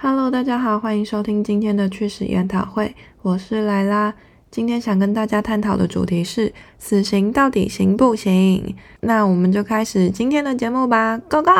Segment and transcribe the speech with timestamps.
[0.00, 4.14] Hello，大家好，欢迎收听今天的趣事研讨会，我是莱拉。
[4.48, 8.76] 今天想跟大家探讨的主题是死刑到底行不行？
[9.00, 11.50] 那我们就开始今天的节目吧，Go Go！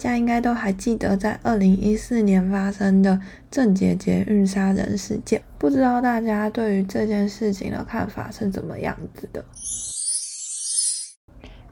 [0.00, 9.44] 家应该都还记得，在二零一四年发生的郑捷捷运杀人事件，不知道大家对于这件事情的看法是怎么样子的？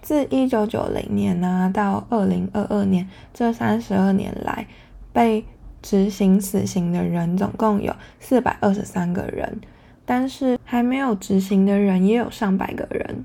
[0.02, 4.66] 自一九九零年呢到二零二二年这三十二年来，
[5.10, 5.44] 被
[5.80, 9.58] 执行死刑的人总共有四百二十三个人，
[10.04, 13.24] 但是还没有执行的人也有上百个人。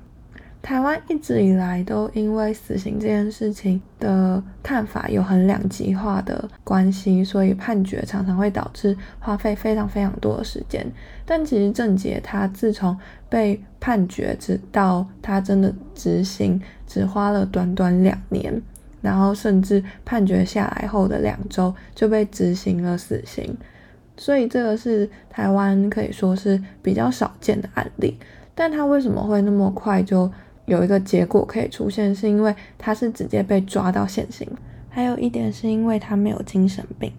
[0.64, 10.90] 台湾一直以来都因为死刑这件事情的看法有很两极化的关系，所以判决常常会导致花费非常非常多的时间。
[11.26, 12.96] 但其实郑捷他自从
[13.28, 18.62] 被判决直到他真的执行，只花了短短两年，
[19.02, 23.54] 然后甚至判决下来后的两周就被执行了死刑，
[24.16, 28.18] 所以这个是台湾可以说是比较少见的案例。
[28.54, 30.32] 但他为什么会那么快就？
[30.66, 34.48] 有一个结果可以出现，是因为他是直接被抓到现行。
[34.88, 37.12] 还有一点是因为他没有精神病。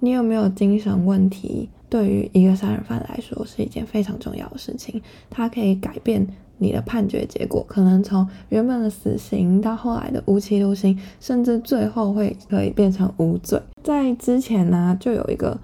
[0.00, 1.70] 你有没有精神问题？
[1.88, 6.26] 对于一个杀人犯来说是一件非常重要的事情，它可以改变
[6.58, 13.60] 你的判决结果，可能从原本的死刑到后来的无期徒刑，甚至最后会可以变成无罪。
[13.82, 15.58] 在之前呢，就有一个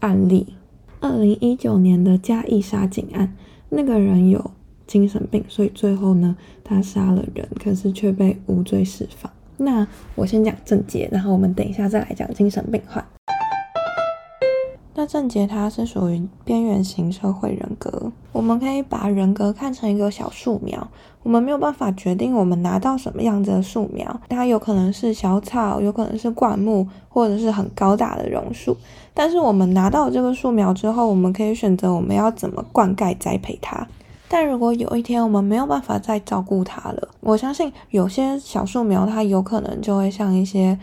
[0.00, 0.54] 案例，
[1.00, 3.34] 二零一九年的嘉义杀警案，
[3.70, 4.52] 那个人有。
[4.92, 9.32] 精神病，所以最后呢，他杀了人，可是却被无罪释放。
[9.56, 13.02] 那我先讲郑杰，然后我们等一下再来讲精神病患。
[14.94, 20.86] 那郑杰他是属于边缘型社会人格，我们可以把人格看成一个小树苗，
[21.22, 28.76] 我们没有办法决定我们拿到什么样子的树苗，它有可能是小草，有可能是灌木，或者是很高大的榕树。
[29.14, 33.88] 但是我们拿到这个树苗之后，我们可以选择我们要怎么灌溉栽培它。
[34.32, 40.78] 但如果有一天我们没有办法再照顾它了，我相信有些小树苗它有可能就会像一些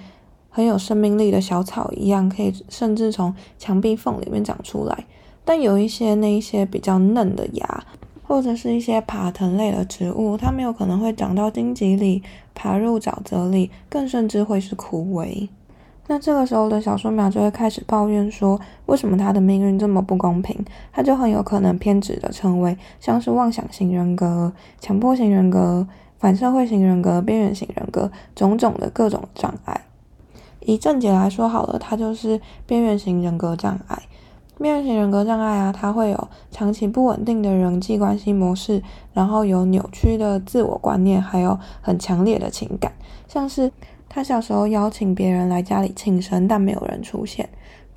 [0.51, 5.05] 很有生命力的小草一样，可以甚至从墙壁缝里面长出来。
[5.43, 7.83] 但有一些那一些比较嫩的芽，
[8.21, 12.21] 或者是一些爬藤类的植物，它们有可能会长到荆棘里，
[12.53, 15.49] 爬入沼泽里，更甚至会是枯萎。
[16.11, 20.65] 那这个时候的小树苗就会开始抱怨说，为什么他的命运这么不公平？
[20.91, 25.87] 他就很有可能偏执的成为像是妄想型人格、强迫型人格、
[26.17, 29.81] 反社会型人格、边缘型人格种种的各种障碍。
[30.61, 34.01] 以正解来说好了，他就是边缘型人格障碍。
[34.57, 38.81] 边缘型人格障碍啊，它会有长期不稳定的人际关系模式，
[39.13, 42.91] 然后有扭曲的自我观念，还有很强烈的情感，
[43.27, 43.71] 像是。
[44.09, 47.47] 他小时候邀请别人来家里庆生，但没有人出现。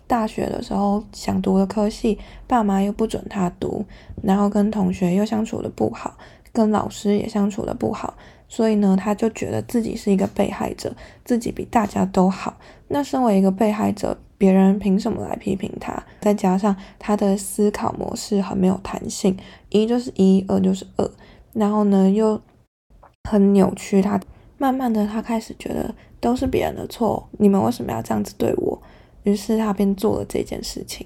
[0.07, 3.83] 大学的时候想读的科系，爸妈又不准他读，
[4.23, 6.19] 然后跟同学又相处的不好，
[6.53, 8.13] 跟老师也相处的不好，
[8.47, 12.59] 所以呢，他就觉得自己是一个被害者，自己比大家都好。
[12.89, 16.03] 那身为一个被害者，别人凭什么来批评他？
[16.21, 19.35] 再加上他的思考模式很没有弹性，
[19.71, 21.11] 一就是一，二就是二，
[21.55, 22.39] 然后呢又
[23.31, 24.21] 很扭曲他。
[24.63, 28.81] 慢慢的，他开始觉得都是别人的错，你们为什么要这样子对我？
[29.25, 31.05] 于是他便做了这件事情。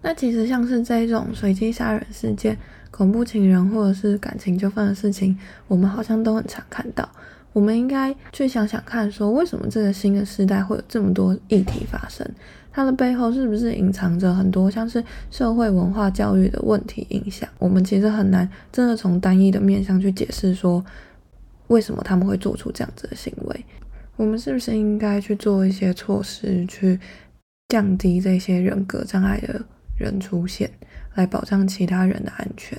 [0.00, 2.56] 那其实像是这种随机杀人事件、
[2.92, 7.08] 恐怖情人或者是感情纠纷的事情，我们好像都很常看到。
[7.52, 12.24] 我们应该去想想看，说为什么这个新的时代会有这么多议题发生？
[12.70, 17.48] 它的背后是不是隐藏着很多像是社会文化教育的问题影响？
[17.58, 20.84] 我们其实很难真的从单一的面向去解释说。
[21.68, 23.64] 为什么他们会做出这样子的行为？
[24.16, 26.98] 我们是不是应该去做一些措施，去
[27.68, 29.60] 降低这些人格障碍的
[29.98, 30.70] 人出现，
[31.14, 32.78] 来保障其他人的安全？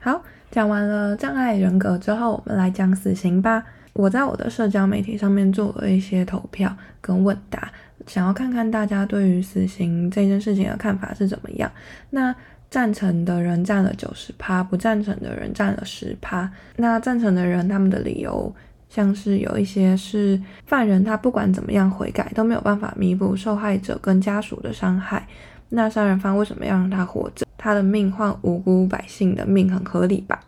[0.00, 3.64] 好，讲完了障碍人格之后，我们来讲死刑吧。
[3.92, 7.70] 我在我的社交媒体上面做了一些投票跟问答，
[8.08, 11.70] 想要看看大家对于死刑这件事情的看法是怎么样。
[12.10, 12.34] 那
[12.74, 16.50] 赞成的人占了九十趴，不赞成的人占了十趴。
[16.74, 18.52] 那赞成的人，他们的理由
[18.88, 25.24] 像是有一些是犯人他不管怎么样悔改都没有办法弥补受害者跟家属的伤害。
[25.68, 27.46] 那杀人犯为什么要让他活着？
[27.56, 30.40] 他的命换无辜百姓的命很合理吧？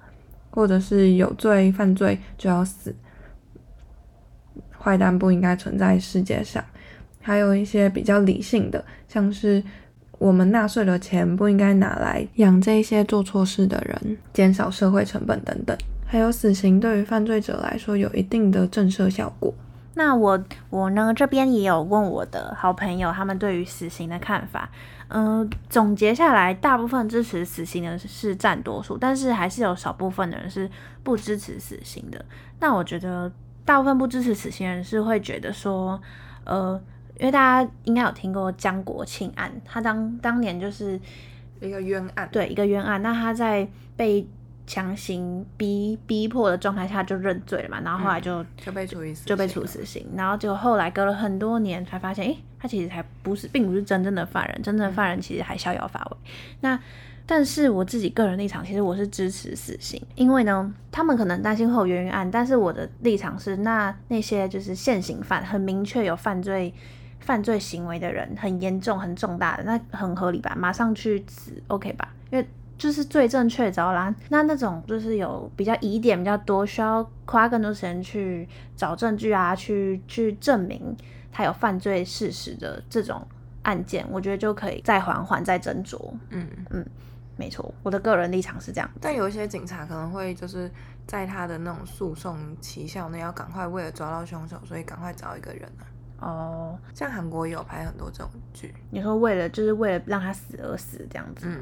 [0.51, 2.93] 或者是有罪犯罪就要死，
[4.77, 6.65] 坏蛋不应该存在世界上，
[7.23, 9.63] 还有一些比较理性的，像是
[10.19, 15.77] 我们纳税的钱不应该拿来养这些做错事的人，减少社会成本等等。
[16.07, 19.53] 还有死刑对于犯罪者来说有一定的震慑效果。
[19.95, 24.71] 那我我呢这边也有问我的好朋友，他们对于死刑的看法。
[25.09, 30.69] 嗯，总结下来，大部分支持死刑的是占多数，但是还是有少部分的人是
[31.03, 32.25] 不支持死刑的。
[32.59, 33.31] 那我觉得
[33.65, 36.01] 大部分不支持死刑人是会觉得说，
[36.45, 36.81] 呃，
[37.19, 41.01] 因为大家应该有听过江国庆案，他当当年就是
[41.61, 43.03] 一个冤案，对，一个冤案。
[43.03, 43.67] 那他在
[43.97, 44.27] 被
[44.67, 56.17] 强行逼逼迫的状态下就认罪了嘛，然后后来就就被处死，就被处死刑，然后结果后来隔了很多年才发现，诶，他其实还不是，并不是真正的犯人，真正的犯人其实还逍遥法外。
[56.61, 56.79] 那
[57.29, 66.75] 但是我自己个人立场，其实我是支持死刑，因为呢，他们可能担心会有冤冤案，但是我的立场是，那那些就是现行犯，很明确有犯罪
[67.21, 70.55] 犯罪行为的人，很严重、很重大的，那很合理吧？
[70.57, 72.13] 马上去死，OK 吧？
[72.31, 72.49] 因为
[72.79, 80.95] 就是罪证确凿啦，那那种就是有比较疑点比较多，需要花更多时间去找证据啊，去去证明
[81.33, 83.27] 他有犯罪事实的这种
[83.63, 85.99] 案件，我觉得就可以再缓缓再斟酌。
[86.29, 86.87] 嗯嗯，
[87.37, 88.91] 没错，我的个人立场是这样。
[89.01, 90.71] 但有一些警察可能会就是
[91.07, 95.89] 在他的那种诉讼期效内，要赶快为了抓到凶手，所以赶快找一个人啊。
[96.19, 101.47] 哦，像韩国有拍很多这种剧，你说为了就是为了让他死而死这样子。
[101.49, 101.61] 嗯。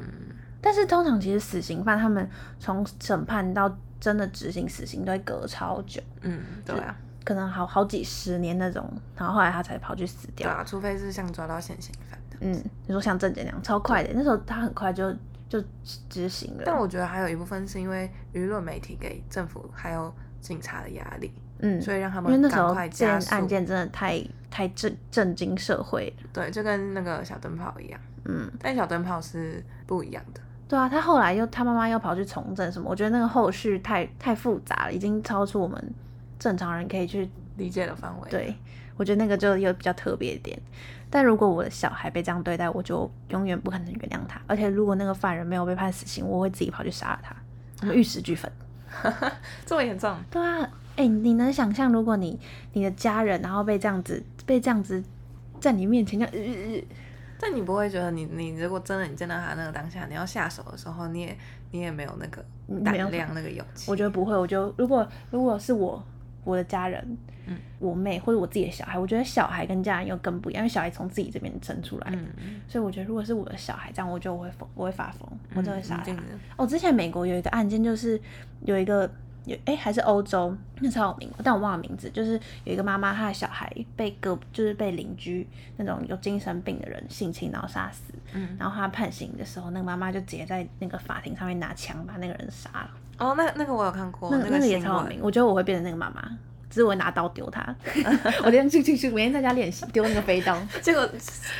[0.61, 2.27] 但是通常其实死刑犯他们
[2.59, 10.49] 从审判到真的执行死刑都会隔超久，嗯，对啊，可能好好几十年那种，然后后来他才跑去死掉。
[10.49, 12.37] 对啊，除非是像抓到现行犯的。
[12.39, 12.51] 嗯，
[12.87, 15.13] 你说像郑杰那样超快的，那时候他很快就
[15.47, 15.63] 就
[16.09, 16.63] 执行了。
[16.65, 20.11] 但我觉得还有一部分是因为舆论媒体给政府还有
[20.41, 24.19] 警察的压力，嗯，所以让他们因为那时候这件案件真的太
[24.55, 26.13] 太震震惊社会。
[26.31, 30.39] 对，就跟那个小灯泡一样，嗯，但小灯泡是不一样的。
[30.69, 35.93] 对啊，他后来又他妈妈又跑去从政什么，我觉得那个后续太太复杂了，已经超出我们
[36.39, 38.29] 正常人可以去理解的范围。
[38.29, 38.55] 对，
[38.95, 40.57] 我觉得那个就又比较特别一点。
[41.09, 44.39] 但如果我的小孩被这样对待，我就永远不可能原谅他。
[44.47, 47.35] 而且如果那个犯人没有被判死刑，我会自己跑去杀了他。
[47.81, 48.49] 我们 玉石俱焚，
[49.65, 50.17] 这么严重？
[50.31, 52.39] 对啊，哎，你能想象如果你
[52.73, 55.03] 你的家人然后被这样子被这样子
[55.59, 56.85] 在你面前这样？
[57.37, 61.37] 但你不会觉得你你如果真的你见到他那个当下你要下手的时候，你也
[61.71, 62.43] 你也没有那个
[62.83, 63.91] 胆量那个勇气。
[63.91, 66.01] 我觉得不会，我觉得如果如果是我
[66.45, 67.17] 我的家人，
[67.47, 72.17] 嗯，我妹或者我自己的小孩，我觉得小孩跟家人又更不一样，因为小孩从自己这边生出来的，
[72.69, 76.15] 所以我觉得如果是我的小孩这样，我就会疯，我会发疯，我就会杀他。
[76.55, 78.19] 哦，之前美国有一个案件，就是
[78.63, 79.11] 有一个。
[79.45, 82.09] 有哎，还是欧洲，那超有名，但我忘了名字。
[82.09, 85.47] 就是有一个妈妈，她的小孩被隔，就是被邻居
[85.77, 88.13] 那种有精神病的人性侵，然后杀死。
[88.33, 92.89] 嗯，然后她判刑的时候，那个妈妈就直接在那个法庭上面拿枪把那个人杀了。
[93.17, 95.19] 哦，那那个我有看过，那个也超有名。
[95.21, 96.37] 我觉得我会变成那个妈妈。
[96.75, 97.73] 只是我拿刀丢他，
[98.43, 101.09] 我天去去去，每天在家练习丢那个飞刀， 结果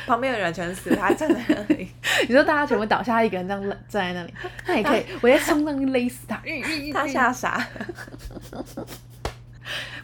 [0.06, 1.88] 旁边的人全死，他站在那里。
[2.28, 4.34] 你说大家全部倒下，一个人这样站在那里，
[4.66, 6.42] 那也可以，我在冲上去勒死他。
[6.92, 7.66] 他吓傻，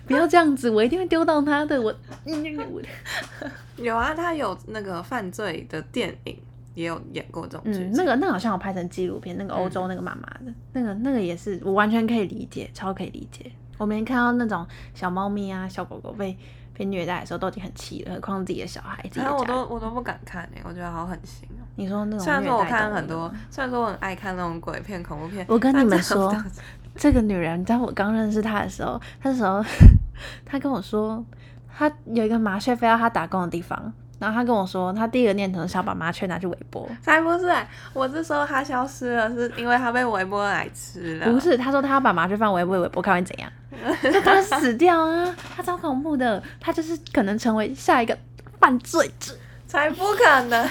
[0.07, 1.79] 不要这样子，我一定会丢到他的。
[1.79, 1.95] 我
[3.77, 6.39] 有啊，他有那个犯罪的电影，
[6.75, 7.61] 也有演过这种。
[7.67, 13.53] 嗯，那个那好像有拍成纪录片，那个欧洲那个妈妈的那个那个也是，我完全可以理解，超可以理解。
[13.83, 16.39] 我没看到那种小猫咪啊、小狗狗被
[16.73, 19.05] 被虐待的时候，都已经很气了，何况自己的小孩。
[19.13, 21.67] 然后我都我都不敢看哎，我觉得好狠心哦。
[21.75, 25.45] 你说那种虽然说我看很多，虽然说我很爱看那种鬼片、恐怖片。
[25.49, 26.33] 我跟你们说，
[26.95, 29.65] 这个女人在我刚认识她的时候，那时候
[30.45, 31.25] 她跟我说，
[31.77, 33.93] 她有一个麻雀飞到她打工的地方。
[34.23, 37.53] 然后他跟我说，他第一个念头是想把麻雀拿去微波，才不是！
[37.93, 41.27] 我是说他消失了，是因为他被微波来吃了。
[41.27, 43.51] 不是，他说他要把麻雀放微波，微波看会怎样？
[44.25, 45.35] 他死掉啊！
[45.57, 48.17] 他超恐怖的，他就是可能成为下一个
[48.61, 49.35] 犯罪者，
[49.67, 50.69] 才不可能！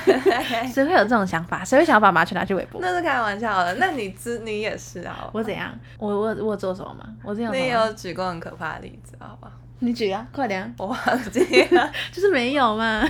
[0.72, 1.62] 谁会有这种想法？
[1.66, 2.80] 谁会想要把麻雀拿去微波？
[2.82, 3.74] 那是开玩笑的。
[3.76, 5.30] 那你知你也是啊？
[5.34, 5.78] 我怎样？
[6.00, 7.04] 我我我做什么吗？
[7.22, 7.54] 我这样。
[7.54, 9.52] 你有举过很可怕的例子，好不好？
[9.84, 10.72] 你举啊，快点！
[10.78, 10.98] 我忘
[11.32, 11.40] 记
[11.72, 13.04] 了， 就是没有嘛。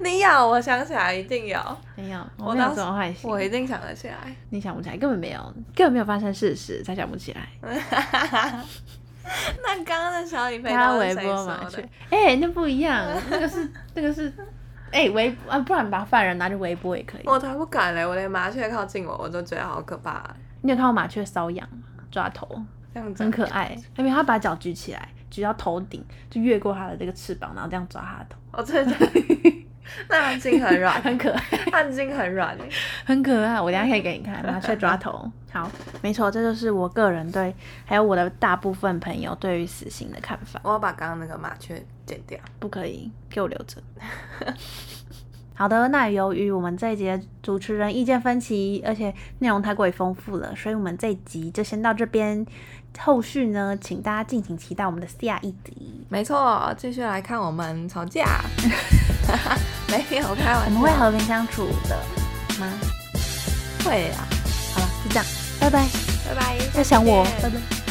[0.00, 1.58] 你有，我想起来，一定有。
[1.94, 3.30] 没有，我没有这么坏心。
[3.30, 4.16] 我一定想得起来。
[4.50, 5.40] 你想不起来，根本没有，
[5.74, 7.48] 根本没有发生事实，才想不起来。
[9.62, 14.32] 那刚刚的小李飞他微波麻雀，哎，那不一样，那个是那个是，
[14.92, 17.22] 哎，微啊，不然把犯人拿去微波也可以。
[17.24, 18.04] 我才不敢嘞！
[18.06, 20.22] 我连麻雀靠近我，我都觉得好可怕。
[20.60, 22.04] 你有看过麻雀搔痒吗？
[22.10, 22.46] 抓头，
[22.92, 23.74] 这样很可爱。
[23.96, 25.08] 因为它把脚举起来。
[25.30, 28.38] 举到头顶，就越过他的这个翅膀，然后这样抓他的头。
[28.52, 29.66] 哦，对对，
[30.08, 32.68] 那汗巾很软，很可爱，它的筋很软欸
[33.04, 33.60] 很可爱。
[33.60, 35.30] 我等下可以给你看，麻雀抓头。
[35.52, 35.70] 好，
[36.02, 40.60] 没错，这就是我个人对，还有我的大部分朋友对于死刑的看法。
[40.64, 42.38] 我要把刚刚那个麻雀剪掉。
[42.58, 43.80] 不可以，给我留着。
[45.56, 52.44] 好的，那由于我们这一集的主持人意见分歧，而且内容太过于丰富了，所以我们这一集就先到这边。
[52.98, 56.06] 后续呢，请大家敬请期待我们的下一集。
[56.08, 58.24] 没错，继续来看我们吵架。
[60.10, 61.96] 没有开玩笑，我们会和平相处的
[62.58, 62.66] 吗？
[63.84, 64.26] 会啊。
[64.74, 65.24] 好了，就这样，
[65.60, 65.86] 拜拜。
[66.26, 67.83] 拜拜，要想我，拜拜。